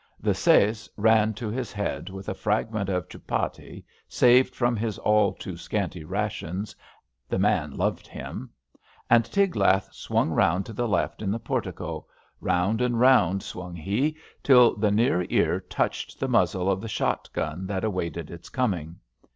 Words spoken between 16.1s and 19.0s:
the muzzle of the shot gun that waited its coming.